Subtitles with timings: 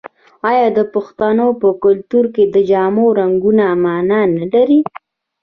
[0.49, 4.79] آیا د پښتنو په کلتور کې د جامو رنګونه مانا نلري؟